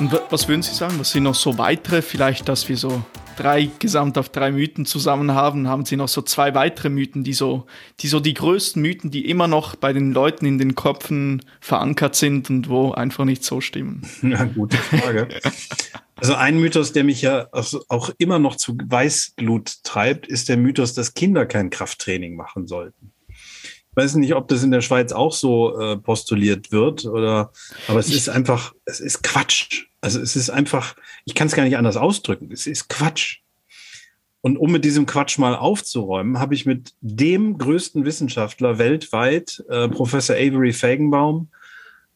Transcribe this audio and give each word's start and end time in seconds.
Und 0.00 0.12
was 0.30 0.48
würden 0.48 0.62
Sie 0.62 0.74
sagen? 0.74 0.98
Was 0.98 1.10
sind 1.10 1.24
noch 1.24 1.34
so 1.34 1.58
weitere, 1.58 2.02
vielleicht, 2.02 2.48
dass 2.48 2.68
wir 2.68 2.76
so 2.76 3.02
drei 3.36 3.68
gesamt 3.78 4.16
auf 4.16 4.28
drei 4.28 4.52
Mythen 4.52 4.86
zusammen 4.86 5.32
haben, 5.32 5.68
haben 5.68 5.84
Sie 5.84 5.96
noch 5.96 6.08
so 6.08 6.22
zwei 6.22 6.54
weitere 6.54 6.88
Mythen, 6.88 7.24
die 7.24 7.32
so, 7.32 7.66
die 8.00 8.08
so 8.08 8.20
die 8.20 8.34
größten 8.34 8.80
Mythen, 8.80 9.10
die 9.10 9.28
immer 9.28 9.48
noch 9.48 9.74
bei 9.74 9.92
den 9.92 10.12
Leuten 10.12 10.46
in 10.46 10.58
den 10.58 10.74
Köpfen 10.74 11.42
verankert 11.60 12.14
sind 12.14 12.48
und 12.50 12.68
wo 12.68 12.92
einfach 12.92 13.24
nicht 13.24 13.44
so 13.44 13.60
stimmen? 13.60 14.02
Ja, 14.22 14.44
gute 14.44 14.76
Frage. 14.76 15.28
Also 16.16 16.34
ein 16.34 16.58
Mythos, 16.58 16.92
der 16.92 17.04
mich 17.04 17.22
ja 17.22 17.48
auch 17.52 18.10
immer 18.18 18.38
noch 18.38 18.56
zu 18.56 18.76
Weißglut 18.84 19.84
treibt, 19.84 20.26
ist 20.26 20.48
der 20.48 20.56
Mythos, 20.56 20.94
dass 20.94 21.14
Kinder 21.14 21.46
kein 21.46 21.70
Krafttraining 21.70 22.36
machen 22.36 22.66
sollten 22.66 23.12
weiß 23.98 24.14
nicht, 24.14 24.34
ob 24.34 24.48
das 24.48 24.62
in 24.62 24.70
der 24.70 24.80
Schweiz 24.80 25.12
auch 25.12 25.32
so 25.32 25.78
äh, 25.78 25.96
postuliert 25.96 26.70
wird 26.72 27.04
oder, 27.04 27.52
aber 27.88 27.98
es 27.98 28.08
ist 28.08 28.28
einfach, 28.28 28.72
es 28.84 29.00
ist 29.00 29.22
Quatsch. 29.22 29.86
Also 30.00 30.20
es 30.20 30.36
ist 30.36 30.50
einfach, 30.50 30.94
ich 31.24 31.34
kann 31.34 31.48
es 31.48 31.56
gar 31.56 31.64
nicht 31.64 31.76
anders 31.76 31.96
ausdrücken. 31.96 32.50
Es 32.52 32.66
ist 32.66 32.88
Quatsch. 32.88 33.40
Und 34.40 34.56
um 34.56 34.70
mit 34.70 34.84
diesem 34.84 35.04
Quatsch 35.04 35.38
mal 35.38 35.56
aufzuräumen, 35.56 36.38
habe 36.38 36.54
ich 36.54 36.64
mit 36.64 36.94
dem 37.00 37.58
größten 37.58 38.04
Wissenschaftler 38.04 38.78
weltweit, 38.78 39.64
äh, 39.68 39.88
Professor 39.88 40.36
Avery 40.36 40.72
Fagenbaum, 40.72 41.48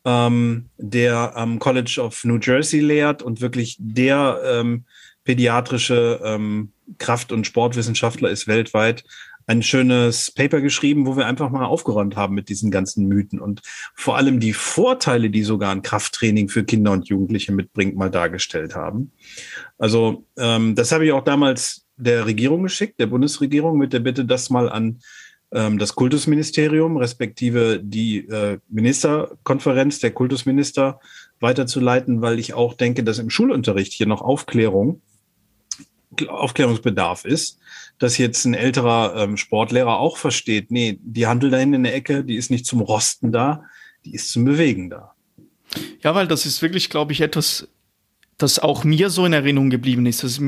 ähm, 0.04 0.66
der 0.78 1.36
am 1.36 1.58
College 1.58 2.00
of 2.00 2.22
New 2.24 2.38
Jersey 2.38 2.80
lehrt 2.80 3.22
und 3.22 3.40
wirklich 3.40 3.76
der 3.80 4.40
ähm, 4.44 4.84
pädiatrische 5.24 6.20
ähm, 6.24 6.72
Kraft- 6.98 7.32
und 7.32 7.46
Sportwissenschaftler 7.46 8.30
ist 8.30 8.46
weltweit, 8.46 9.04
ein 9.46 9.62
schönes 9.62 10.30
Paper 10.30 10.60
geschrieben, 10.60 11.06
wo 11.06 11.16
wir 11.16 11.26
einfach 11.26 11.50
mal 11.50 11.64
aufgeräumt 11.64 12.16
haben 12.16 12.34
mit 12.34 12.48
diesen 12.48 12.70
ganzen 12.70 13.06
Mythen 13.06 13.40
und 13.40 13.62
vor 13.94 14.16
allem 14.16 14.40
die 14.40 14.52
Vorteile, 14.52 15.30
die 15.30 15.42
sogar 15.42 15.72
ein 15.72 15.82
Krafttraining 15.82 16.48
für 16.48 16.64
Kinder 16.64 16.92
und 16.92 17.08
Jugendliche 17.08 17.52
mitbringt, 17.52 17.96
mal 17.96 18.10
dargestellt 18.10 18.74
haben. 18.74 19.12
Also 19.78 20.24
ähm, 20.38 20.74
das 20.74 20.92
habe 20.92 21.06
ich 21.06 21.12
auch 21.12 21.24
damals 21.24 21.86
der 21.96 22.26
Regierung 22.26 22.62
geschickt, 22.62 22.98
der 22.98 23.06
Bundesregierung, 23.06 23.78
mit 23.78 23.92
der 23.92 24.00
Bitte, 24.00 24.24
das 24.24 24.50
mal 24.50 24.68
an 24.68 25.00
ähm, 25.52 25.78
das 25.78 25.94
Kultusministerium, 25.94 26.96
respektive 26.96 27.80
die 27.82 28.26
äh, 28.28 28.58
Ministerkonferenz 28.68 30.00
der 30.00 30.12
Kultusminister 30.12 31.00
weiterzuleiten, 31.40 32.22
weil 32.22 32.38
ich 32.38 32.54
auch 32.54 32.74
denke, 32.74 33.04
dass 33.04 33.18
im 33.18 33.30
Schulunterricht 33.30 33.92
hier 33.92 34.06
noch 34.06 34.22
Aufklärung 34.22 35.02
Aufklärungsbedarf 36.28 37.24
ist, 37.24 37.58
dass 37.98 38.18
jetzt 38.18 38.44
ein 38.44 38.54
älterer 38.54 39.14
ähm, 39.16 39.36
Sportlehrer 39.36 39.98
auch 39.98 40.16
versteht, 40.16 40.70
nee, 40.70 40.98
die 41.02 41.26
Handel 41.26 41.50
da 41.50 41.58
hinten 41.58 41.74
in 41.74 41.82
der 41.84 41.94
Ecke, 41.94 42.24
die 42.24 42.36
ist 42.36 42.50
nicht 42.50 42.66
zum 42.66 42.80
Rosten 42.80 43.32
da, 43.32 43.64
die 44.04 44.14
ist 44.14 44.30
zum 44.30 44.44
Bewegen 44.44 44.90
da. 44.90 45.14
Ja, 46.02 46.14
weil 46.14 46.26
das 46.26 46.46
ist 46.46 46.62
wirklich, 46.62 46.90
glaube 46.90 47.12
ich, 47.12 47.20
etwas, 47.20 47.68
das 48.38 48.58
auch 48.58 48.82
mir 48.82 49.10
so 49.10 49.24
in 49.24 49.32
Erinnerung 49.32 49.70
geblieben 49.70 50.06
ist. 50.06 50.24
Das, 50.24 50.40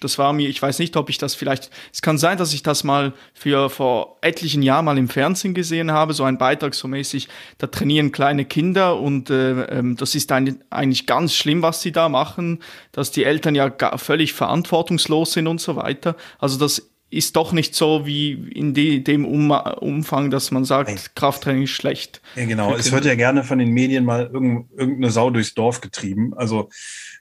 das, 0.00 0.18
war 0.18 0.32
mir, 0.32 0.48
ich 0.48 0.60
weiß 0.60 0.78
nicht, 0.78 0.96
ob 0.96 1.10
ich 1.10 1.18
das 1.18 1.34
vielleicht, 1.34 1.70
es 1.92 2.02
kann 2.02 2.18
sein, 2.18 2.38
dass 2.38 2.52
ich 2.52 2.62
das 2.62 2.84
mal 2.84 3.12
für 3.34 3.70
vor 3.70 4.18
etlichen 4.20 4.62
Jahren 4.62 4.84
mal 4.84 4.98
im 4.98 5.08
Fernsehen 5.08 5.54
gesehen 5.54 5.90
habe, 5.90 6.14
so 6.14 6.24
ein 6.24 6.38
Beitrag 6.38 6.74
so 6.74 6.86
mäßig, 6.86 7.28
da 7.58 7.66
trainieren 7.66 8.12
kleine 8.12 8.44
Kinder 8.44 9.00
und 9.00 9.30
äh, 9.30 9.62
ähm, 9.64 9.96
das 9.96 10.14
ist 10.14 10.30
ein, 10.32 10.62
eigentlich 10.70 11.06
ganz 11.06 11.34
schlimm, 11.34 11.62
was 11.62 11.82
sie 11.82 11.92
da 11.92 12.08
machen, 12.08 12.60
dass 12.92 13.10
die 13.10 13.24
Eltern 13.24 13.54
ja 13.54 13.72
völlig 13.96 14.32
verantwortungslos 14.32 15.32
sind 15.32 15.46
und 15.46 15.60
so 15.60 15.76
weiter. 15.76 16.16
Also 16.38 16.58
das 16.58 16.90
ist 17.10 17.34
doch 17.34 17.52
nicht 17.52 17.74
so 17.74 18.06
wie 18.06 18.32
in 18.32 18.72
die, 18.72 19.02
dem 19.02 19.24
um, 19.24 19.50
Umfang, 19.50 20.30
dass 20.30 20.52
man 20.52 20.64
sagt, 20.64 20.90
Nein. 20.90 20.98
Krafttraining 21.16 21.64
ist 21.64 21.70
schlecht. 21.70 22.22
Ja, 22.36 22.44
genau. 22.46 22.74
Es 22.74 22.92
wird 22.92 23.04
ja 23.04 23.16
gerne 23.16 23.42
von 23.42 23.58
den 23.58 23.70
Medien 23.70 24.04
mal 24.04 24.30
irgendeine 24.32 25.10
Sau 25.10 25.30
durchs 25.30 25.54
Dorf 25.54 25.80
getrieben. 25.80 26.32
Also 26.34 26.68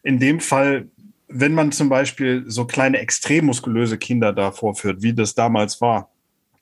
in 0.03 0.19
dem 0.19 0.39
Fall, 0.39 0.87
wenn 1.27 1.53
man 1.53 1.71
zum 1.71 1.89
Beispiel 1.89 2.43
so 2.47 2.65
kleine 2.65 2.99
extrem 2.99 3.45
muskulöse 3.45 3.97
Kinder 3.97 4.31
da 4.31 4.52
vorführt, 4.52 5.02
wie 5.02 5.14
das 5.14 5.33
damals 5.33 5.81
war. 5.81 6.11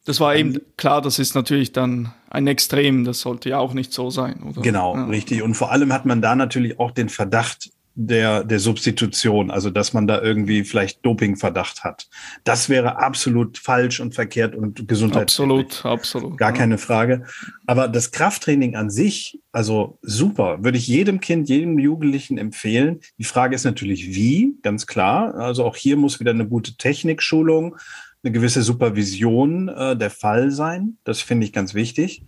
Das 0.06 0.22
war 0.22 0.38
eben 0.38 0.62
klar, 0.78 1.02
das 1.02 1.20
ist 1.20 1.36
natürlich 1.36 1.74
dann 1.74 2.14
ein 2.30 2.48
Extrem, 2.48 3.04
das 3.04 3.20
sollte 3.20 3.50
ja 3.50 3.60
auch 3.60 3.74
nicht 3.74 3.92
so 3.92 4.10
sein, 4.10 4.42
oder? 4.42 4.62
Genau, 4.62 4.96
ja. 4.96 5.06
richtig. 5.08 5.42
Und 5.42 5.56
vor 5.56 5.72
allem 5.74 5.92
hat 5.92 6.06
man 6.06 6.22
da 6.22 6.34
natürlich 6.34 6.80
auch 6.80 6.92
den 6.92 7.10
Verdacht, 7.10 7.72
der, 8.00 8.44
der 8.44 8.60
Substitution, 8.60 9.50
also 9.50 9.72
dass 9.72 9.92
man 9.92 10.06
da 10.06 10.22
irgendwie 10.22 10.64
vielleicht 10.64 11.04
Dopingverdacht 11.04 11.84
hat. 11.84 12.08
Das 12.44 12.70
wäre 12.70 13.00
absolut 13.00 13.58
falsch 13.58 14.00
und 14.00 14.14
verkehrt 14.14 14.56
und 14.56 14.88
gesundheitlich. 14.88 15.24
Absolut, 15.24 15.84
absolut. 15.84 16.38
Gar 16.38 16.52
ja. 16.52 16.56
keine 16.56 16.78
Frage. 16.78 17.24
Aber 17.66 17.88
das 17.88 18.12
Krafttraining 18.12 18.76
an 18.76 18.92
sich, 18.92 19.40
also 19.52 19.98
super, 20.04 20.64
würde 20.64 20.78
ich 20.78 20.88
jedem 20.88 21.20
Kind, 21.22 21.50
jedem 21.50 21.80
Jugendlichen 21.80 22.38
empfehlen. 22.38 23.00
Die 23.18 23.24
Frage 23.24 23.56
ist 23.56 23.64
natürlich 23.64 24.14
wie, 24.14 24.54
ganz 24.62 24.86
klar. 24.86 25.34
Also 25.34 25.66
auch 25.66 25.76
hier 25.76 25.98
muss 25.98 26.20
wieder 26.20 26.32
eine 26.32 26.48
gute 26.48 26.78
Technikschulung, 26.78 27.78
eine 28.24 28.32
gewisse 28.32 28.62
Supervision 28.62 29.70
äh, 29.70 29.98
der 29.98 30.12
Fall 30.12 30.52
sein. 30.52 30.98
Das 31.04 31.22
finde 31.22 31.48
ich 31.48 31.54
ganz 31.54 31.74
wichtig. 31.74 32.24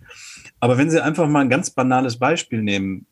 Aber 0.58 0.78
wenn 0.78 0.90
Sie 0.90 1.02
einfach 1.02 1.28
mal 1.28 1.42
ein 1.42 1.48
ganz 1.48 1.70
banales 1.70 2.18
Beispiel 2.18 2.60
nehmen, 2.60 3.06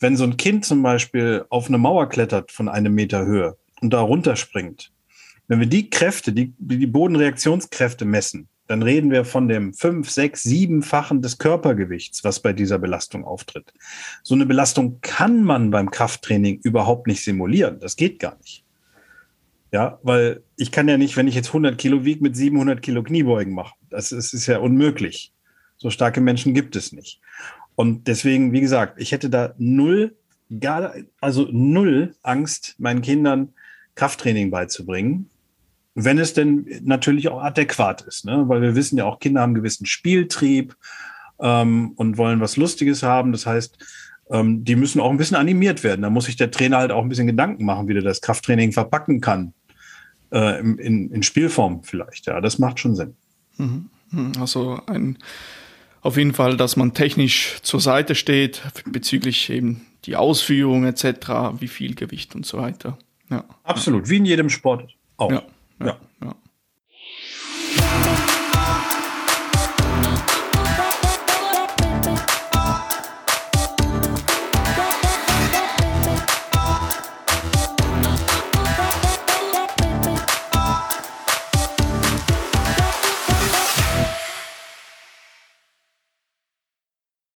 wenn 0.00 0.16
so 0.16 0.24
ein 0.24 0.36
Kind 0.36 0.64
zum 0.64 0.82
Beispiel 0.82 1.44
auf 1.50 1.68
eine 1.68 1.78
Mauer 1.78 2.08
klettert 2.08 2.52
von 2.52 2.68
einem 2.68 2.94
Meter 2.94 3.24
Höhe 3.24 3.56
und 3.80 3.92
da 3.92 4.00
runterspringt, 4.00 4.92
wenn 5.48 5.60
wir 5.60 5.66
die 5.66 5.90
Kräfte, 5.90 6.32
die, 6.32 6.54
die 6.58 6.86
Bodenreaktionskräfte 6.86 8.04
messen, 8.04 8.48
dann 8.68 8.82
reden 8.82 9.10
wir 9.10 9.24
von 9.24 9.48
dem 9.48 9.72
fünf, 9.72 10.10
sechs, 10.10 10.42
siebenfachen 10.42 11.22
des 11.22 11.38
Körpergewichts, 11.38 12.22
was 12.22 12.40
bei 12.40 12.52
dieser 12.52 12.78
Belastung 12.78 13.24
auftritt. 13.24 13.72
So 14.22 14.34
eine 14.34 14.44
Belastung 14.44 15.00
kann 15.00 15.42
man 15.42 15.70
beim 15.70 15.90
Krafttraining 15.90 16.60
überhaupt 16.62 17.06
nicht 17.06 17.24
simulieren. 17.24 17.80
Das 17.80 17.96
geht 17.96 18.18
gar 18.18 18.36
nicht. 18.36 18.64
Ja, 19.72 19.98
weil 20.02 20.42
ich 20.56 20.70
kann 20.70 20.88
ja 20.88 20.98
nicht, 20.98 21.16
wenn 21.16 21.28
ich 21.28 21.34
jetzt 21.34 21.48
100 21.48 21.78
Kilo 21.78 22.04
wiege, 22.04 22.22
mit 22.22 22.36
700 22.36 22.80
Kilo 22.80 23.02
Kniebeugen 23.02 23.54
machen. 23.54 23.74
Das 23.88 24.12
ist, 24.12 24.34
ist 24.34 24.46
ja 24.46 24.58
unmöglich. 24.58 25.32
So 25.78 25.90
starke 25.90 26.20
Menschen 26.20 26.54
gibt 26.54 26.76
es 26.76 26.92
nicht. 26.92 27.20
Und 27.78 28.08
deswegen, 28.08 28.50
wie 28.52 28.60
gesagt, 28.60 29.00
ich 29.00 29.12
hätte 29.12 29.30
da 29.30 29.54
null, 29.56 30.16
gar, 30.58 30.94
also 31.20 31.46
null 31.52 32.16
Angst, 32.24 32.74
meinen 32.78 33.02
Kindern 33.02 33.50
Krafttraining 33.94 34.50
beizubringen. 34.50 35.30
Wenn 35.94 36.18
es 36.18 36.34
denn 36.34 36.66
natürlich 36.82 37.28
auch 37.28 37.40
adäquat 37.40 38.00
ist, 38.02 38.24
ne? 38.24 38.48
weil 38.48 38.62
wir 38.62 38.74
wissen 38.74 38.98
ja 38.98 39.04
auch, 39.04 39.20
Kinder 39.20 39.42
haben 39.42 39.50
einen 39.50 39.62
gewissen 39.62 39.86
Spieltrieb 39.86 40.74
ähm, 41.38 41.92
und 41.94 42.18
wollen 42.18 42.40
was 42.40 42.56
Lustiges 42.56 43.04
haben. 43.04 43.30
Das 43.30 43.46
heißt, 43.46 43.78
ähm, 44.32 44.64
die 44.64 44.74
müssen 44.74 45.00
auch 45.00 45.12
ein 45.12 45.16
bisschen 45.16 45.36
animiert 45.36 45.84
werden. 45.84 46.02
Da 46.02 46.10
muss 46.10 46.24
sich 46.24 46.34
der 46.34 46.50
Trainer 46.50 46.78
halt 46.78 46.90
auch 46.90 47.04
ein 47.04 47.08
bisschen 47.08 47.28
Gedanken 47.28 47.64
machen, 47.64 47.86
wie 47.86 47.94
der 47.94 48.02
das 48.02 48.20
Krafttraining 48.20 48.72
verpacken 48.72 49.20
kann. 49.20 49.54
Äh, 50.32 50.58
in, 50.58 51.12
in 51.12 51.22
Spielform 51.22 51.84
vielleicht. 51.84 52.26
Ja, 52.26 52.40
das 52.40 52.58
macht 52.58 52.80
schon 52.80 52.96
Sinn. 52.96 53.14
Mhm. 53.56 53.88
Also 54.40 54.80
ein 54.88 55.16
auf 56.00 56.16
jeden 56.16 56.34
Fall, 56.34 56.56
dass 56.56 56.76
man 56.76 56.94
technisch 56.94 57.58
zur 57.62 57.80
Seite 57.80 58.14
steht 58.14 58.62
bezüglich 58.86 59.50
eben 59.50 59.86
die 60.04 60.16
Ausführung 60.16 60.84
etc., 60.84 61.28
wie 61.58 61.68
viel 61.68 61.94
Gewicht 61.94 62.34
und 62.34 62.46
so 62.46 62.58
weiter. 62.58 62.98
Ja. 63.30 63.44
Absolut, 63.64 64.08
wie 64.08 64.16
in 64.16 64.24
jedem 64.24 64.50
Sport 64.50 64.94
auch. 65.16 65.30
ja. 65.30 65.42
ja. 65.80 65.96
ja. 66.22 66.34